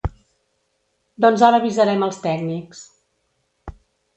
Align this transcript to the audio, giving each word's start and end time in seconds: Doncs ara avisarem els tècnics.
Doncs 1.25 1.45
ara 1.49 1.59
avisarem 1.63 2.07
els 2.07 2.19
tècnics. 2.27 2.81